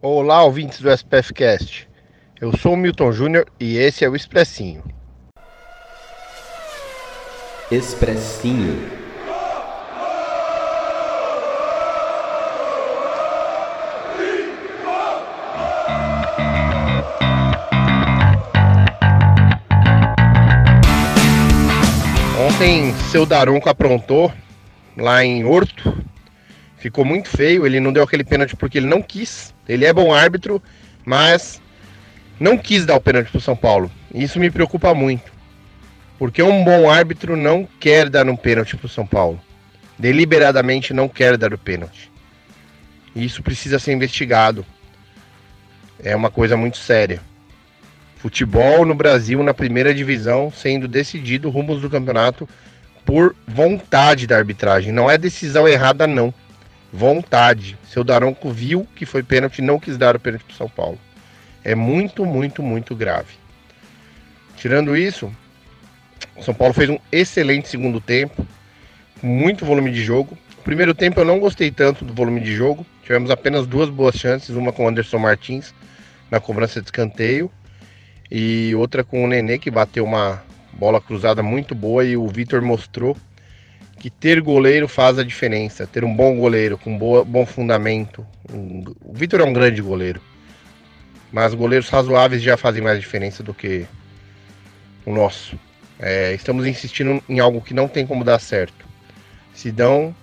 Olá, 0.00 0.44
ouvintes 0.44 0.80
do 0.80 0.88
SPFcast. 0.92 1.88
Eu 2.40 2.56
sou 2.56 2.74
o 2.74 2.76
Milton 2.76 3.10
Júnior 3.10 3.46
e 3.58 3.78
esse 3.78 4.04
é 4.04 4.08
o 4.08 4.14
Expressinho. 4.14 4.84
Expressinho. 7.68 8.78
Ontem, 22.46 22.94
seu 23.10 23.26
Daronco 23.26 23.68
aprontou 23.68 24.32
lá 24.96 25.24
em 25.24 25.44
Horto. 25.44 25.92
Ficou 26.78 27.04
muito 27.04 27.28
feio. 27.28 27.66
Ele 27.66 27.80
não 27.80 27.92
deu 27.92 28.02
aquele 28.02 28.24
pênalti 28.24 28.56
porque 28.56 28.78
ele 28.78 28.86
não 28.86 29.02
quis. 29.02 29.54
Ele 29.68 29.84
é 29.84 29.92
bom 29.92 30.12
árbitro, 30.12 30.62
mas 31.04 31.60
não 32.38 32.56
quis 32.56 32.86
dar 32.86 32.96
o 32.96 33.00
pênalti 33.00 33.30
pro 33.30 33.40
São 33.40 33.56
Paulo. 33.56 33.90
Isso 34.14 34.38
me 34.38 34.50
preocupa 34.50 34.94
muito. 34.94 35.32
Porque 36.18 36.42
um 36.42 36.64
bom 36.64 36.90
árbitro 36.90 37.36
não 37.36 37.68
quer 37.78 38.08
dar 38.08 38.28
um 38.28 38.36
pênalti 38.36 38.76
pro 38.76 38.88
São 38.88 39.06
Paulo. 39.06 39.40
Deliberadamente 39.98 40.94
não 40.94 41.08
quer 41.08 41.36
dar 41.36 41.52
o 41.52 41.58
pênalti. 41.58 42.10
Isso 43.14 43.42
precisa 43.42 43.78
ser 43.78 43.92
investigado. 43.92 44.64
É 46.02 46.14
uma 46.14 46.30
coisa 46.30 46.56
muito 46.56 46.76
séria. 46.76 47.20
Futebol 48.18 48.84
no 48.84 48.94
Brasil 48.94 49.42
na 49.42 49.54
primeira 49.54 49.94
divisão 49.94 50.52
sendo 50.52 50.88
decidido 50.88 51.50
rumos 51.50 51.80
do 51.80 51.90
campeonato 51.90 52.48
por 53.04 53.34
vontade 53.46 54.26
da 54.26 54.36
arbitragem. 54.36 54.92
Não 54.92 55.10
é 55.10 55.16
decisão 55.16 55.66
errada, 55.66 56.06
não. 56.06 56.34
Vontade. 56.92 57.76
Seu 57.84 58.02
Daronco 58.02 58.50
viu 58.50 58.86
que 58.96 59.04
foi 59.04 59.22
pênalti 59.22 59.58
e 59.58 59.62
não 59.62 59.78
quis 59.78 59.96
dar 59.96 60.16
o 60.16 60.20
pênalti 60.20 60.44
para 60.44 60.56
São 60.56 60.68
Paulo. 60.68 60.98
É 61.62 61.74
muito, 61.74 62.24
muito, 62.24 62.62
muito 62.62 62.94
grave. 62.94 63.34
Tirando 64.56 64.96
isso, 64.96 65.30
São 66.40 66.54
Paulo 66.54 66.74
fez 66.74 66.88
um 66.88 66.98
excelente 67.12 67.68
segundo 67.68 68.00
tempo, 68.00 68.46
muito 69.22 69.64
volume 69.64 69.92
de 69.92 70.02
jogo. 70.02 70.36
Primeiro 70.64 70.94
tempo 70.94 71.20
eu 71.20 71.24
não 71.24 71.38
gostei 71.38 71.70
tanto 71.70 72.04
do 72.04 72.14
volume 72.14 72.40
de 72.40 72.54
jogo. 72.54 72.86
Tivemos 73.02 73.30
apenas 73.30 73.66
duas 73.66 73.88
boas 73.88 74.16
chances, 74.16 74.56
uma 74.56 74.72
com 74.72 74.84
o 74.84 74.88
Anderson 74.88 75.18
Martins 75.18 75.74
na 76.30 76.40
cobrança 76.40 76.80
de 76.80 76.86
escanteio 76.86 77.50
e 78.30 78.74
outra 78.74 79.02
com 79.02 79.24
o 79.24 79.26
Nenê 79.26 79.58
que 79.58 79.70
bateu 79.70 80.04
uma 80.04 80.42
bola 80.72 81.00
cruzada 81.00 81.42
muito 81.42 81.74
boa 81.74 82.04
e 82.04 82.16
o 82.16 82.26
Vitor 82.28 82.60
mostrou 82.60 83.16
que 83.98 84.08
ter 84.08 84.40
goleiro 84.40 84.88
faz 84.88 85.18
a 85.18 85.24
diferença, 85.24 85.86
ter 85.86 86.04
um 86.04 86.14
bom 86.14 86.36
goleiro 86.36 86.78
com 86.78 86.96
boa, 86.96 87.24
bom 87.24 87.44
fundamento. 87.44 88.26
Um, 88.50 88.84
o 89.04 89.12
Vitor 89.12 89.40
é 89.40 89.44
um 89.44 89.52
grande 89.52 89.82
goleiro, 89.82 90.22
mas 91.32 91.52
goleiros 91.52 91.88
razoáveis 91.88 92.42
já 92.42 92.56
fazem 92.56 92.82
mais 92.82 92.98
diferença 93.00 93.42
do 93.42 93.52
que 93.52 93.86
o 95.04 95.12
nosso. 95.12 95.58
É, 95.98 96.32
estamos 96.32 96.66
insistindo 96.66 97.22
em 97.28 97.40
algo 97.40 97.60
que 97.60 97.74
não 97.74 97.88
tem 97.88 98.06
como 98.06 98.24
dar 98.24 98.38
certo. 98.38 98.86
Sidão 99.52 100.14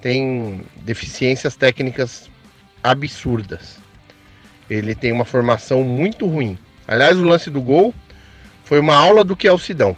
tem 0.00 0.62
deficiências 0.76 1.56
técnicas 1.56 2.30
absurdas. 2.82 3.78
Ele 4.70 4.94
tem 4.94 5.10
uma 5.10 5.24
formação 5.24 5.82
muito 5.82 6.26
ruim. 6.26 6.56
Aliás, 6.86 7.18
o 7.18 7.24
lance 7.24 7.50
do 7.50 7.60
gol 7.60 7.92
foi 8.64 8.78
uma 8.78 8.94
aula 8.94 9.24
do 9.24 9.36
que 9.36 9.48
é 9.48 9.52
o 9.52 9.58
Sidão. 9.58 9.96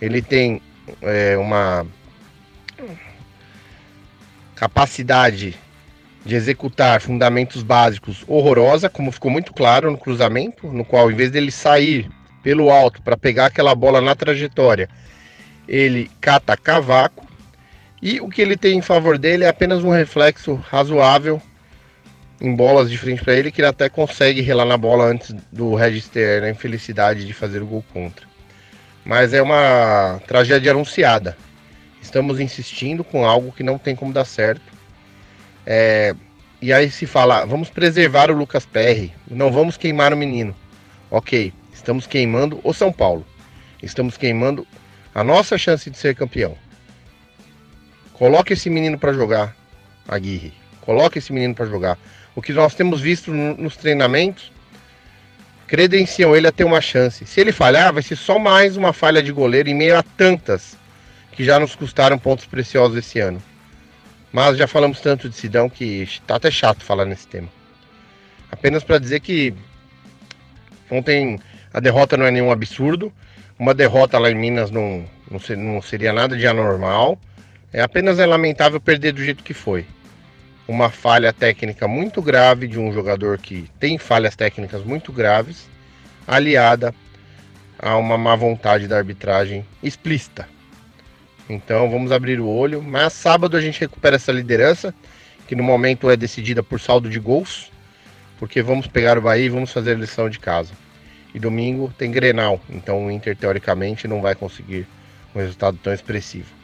Ele 0.00 0.20
tem 0.20 0.60
é, 1.00 1.36
uma 1.38 1.86
capacidade 4.56 5.54
de 6.24 6.34
executar 6.34 7.00
fundamentos 7.00 7.62
básicos 7.62 8.24
horrorosa, 8.26 8.88
como 8.88 9.12
ficou 9.12 9.30
muito 9.30 9.52
claro 9.52 9.90
no 9.90 9.98
cruzamento, 9.98 10.66
no 10.66 10.84
qual, 10.84 11.10
em 11.10 11.14
vez 11.14 11.30
dele 11.30 11.52
sair 11.52 12.10
pelo 12.42 12.70
alto 12.70 13.00
para 13.02 13.16
pegar 13.16 13.46
aquela 13.46 13.74
bola 13.74 14.00
na 14.00 14.16
trajetória, 14.16 14.88
ele 15.68 16.10
cata 16.20 16.56
cavaco. 16.56 17.24
E 18.02 18.20
o 18.20 18.28
que 18.28 18.42
ele 18.42 18.56
tem 18.56 18.78
em 18.78 18.82
favor 18.82 19.18
dele 19.18 19.44
é 19.44 19.48
apenas 19.48 19.84
um 19.84 19.90
reflexo 19.90 20.54
razoável 20.54 21.40
em 22.40 22.54
bolas 22.54 22.90
de 22.90 22.98
frente 22.98 23.22
para 23.22 23.34
ele, 23.34 23.50
que 23.50 23.60
ele 23.60 23.68
até 23.68 23.88
consegue 23.88 24.40
relar 24.40 24.66
na 24.66 24.76
bola 24.76 25.04
antes 25.04 25.34
do 25.50 25.74
Register 25.74 26.42
a 26.42 26.50
infelicidade 26.50 27.24
de 27.24 27.32
fazer 27.32 27.62
o 27.62 27.66
gol 27.66 27.84
contra. 27.92 28.26
Mas 29.04 29.32
é 29.32 29.40
uma 29.40 30.20
tragédia 30.26 30.72
anunciada. 30.72 31.36
Estamos 32.06 32.38
insistindo 32.38 33.02
com 33.02 33.26
algo 33.26 33.50
que 33.50 33.64
não 33.64 33.78
tem 33.78 33.96
como 33.96 34.12
dar 34.12 34.24
certo. 34.24 34.62
É, 35.66 36.14
e 36.62 36.72
aí 36.72 36.88
se 36.88 37.04
fala, 37.04 37.44
vamos 37.44 37.68
preservar 37.68 38.30
o 38.30 38.34
Lucas 38.34 38.64
Perry, 38.64 39.12
não 39.28 39.50
vamos 39.50 39.76
queimar 39.76 40.12
o 40.12 40.16
menino. 40.16 40.54
Ok, 41.10 41.52
estamos 41.74 42.06
queimando 42.06 42.60
o 42.62 42.72
São 42.72 42.92
Paulo. 42.92 43.26
Estamos 43.82 44.16
queimando 44.16 44.64
a 45.12 45.24
nossa 45.24 45.58
chance 45.58 45.90
de 45.90 45.98
ser 45.98 46.14
campeão. 46.14 46.56
Coloque 48.12 48.52
esse 48.52 48.70
menino 48.70 48.96
para 48.96 49.12
jogar, 49.12 49.56
Aguirre. 50.06 50.54
Coloque 50.82 51.18
esse 51.18 51.32
menino 51.32 51.56
para 51.56 51.66
jogar. 51.66 51.98
O 52.36 52.40
que 52.40 52.52
nós 52.52 52.76
temos 52.76 53.00
visto 53.00 53.32
nos 53.32 53.76
treinamentos 53.76 54.52
credenciam 55.66 56.36
ele 56.36 56.46
a 56.46 56.52
ter 56.52 56.62
uma 56.62 56.80
chance. 56.80 57.26
Se 57.26 57.40
ele 57.40 57.50
falhar, 57.50 57.92
vai 57.92 58.02
ser 58.04 58.14
só 58.14 58.38
mais 58.38 58.76
uma 58.76 58.92
falha 58.92 59.20
de 59.20 59.32
goleiro 59.32 59.68
em 59.68 59.74
meio 59.74 59.98
a 59.98 60.04
tantas 60.04 60.76
que 61.36 61.44
já 61.44 61.60
nos 61.60 61.74
custaram 61.74 62.18
pontos 62.18 62.46
preciosos 62.46 62.96
esse 62.96 63.20
ano. 63.20 63.42
Mas 64.32 64.56
já 64.56 64.66
falamos 64.66 65.00
tanto 65.00 65.28
de 65.28 65.36
Sidão 65.36 65.68
que 65.68 66.02
está 66.02 66.36
até 66.36 66.50
chato 66.50 66.82
falar 66.82 67.04
nesse 67.04 67.28
tema. 67.28 67.48
Apenas 68.50 68.82
para 68.82 68.98
dizer 68.98 69.20
que 69.20 69.54
ontem 70.90 71.38
a 71.72 71.78
derrota 71.78 72.16
não 72.16 72.24
é 72.24 72.30
nenhum 72.30 72.50
absurdo. 72.50 73.12
Uma 73.58 73.74
derrota 73.74 74.18
lá 74.18 74.30
em 74.30 74.34
Minas 74.34 74.70
não, 74.70 75.04
não, 75.30 75.56
não 75.56 75.82
seria 75.82 76.12
nada 76.12 76.36
de 76.36 76.46
anormal. 76.46 77.18
É 77.72 77.82
apenas 77.82 78.18
é 78.18 78.26
lamentável 78.26 78.80
perder 78.80 79.12
do 79.12 79.22
jeito 79.22 79.44
que 79.44 79.54
foi 79.54 79.86
uma 80.66 80.90
falha 80.90 81.32
técnica 81.32 81.86
muito 81.86 82.20
grave 82.20 82.66
de 82.66 82.78
um 82.78 82.92
jogador 82.92 83.38
que 83.38 83.70
tem 83.78 83.98
falhas 83.98 84.34
técnicas 84.34 84.82
muito 84.82 85.12
graves, 85.12 85.68
aliada 86.26 86.94
a 87.78 87.96
uma 87.96 88.18
má 88.18 88.34
vontade 88.34 88.88
da 88.88 88.96
arbitragem 88.96 89.64
explícita. 89.82 90.48
Então 91.48 91.90
vamos 91.90 92.10
abrir 92.10 92.40
o 92.40 92.48
olho, 92.48 92.82
mas 92.82 93.12
sábado 93.12 93.56
a 93.56 93.60
gente 93.60 93.80
recupera 93.80 94.16
essa 94.16 94.32
liderança, 94.32 94.92
que 95.46 95.54
no 95.54 95.62
momento 95.62 96.10
é 96.10 96.16
decidida 96.16 96.62
por 96.62 96.80
saldo 96.80 97.08
de 97.08 97.20
gols, 97.20 97.70
porque 98.38 98.62
vamos 98.62 98.86
pegar 98.86 99.16
o 99.16 99.22
Bahia 99.22 99.46
e 99.46 99.48
vamos 99.48 99.72
fazer 99.72 99.92
a 99.92 99.98
lição 99.98 100.28
de 100.28 100.38
casa. 100.38 100.72
E 101.34 101.38
domingo 101.38 101.92
tem 101.96 102.10
Grenal, 102.10 102.60
então 102.68 103.06
o 103.06 103.10
Inter 103.10 103.36
teoricamente 103.36 104.08
não 104.08 104.20
vai 104.20 104.34
conseguir 104.34 104.86
um 105.34 105.38
resultado 105.38 105.78
tão 105.82 105.92
expressivo. 105.92 106.56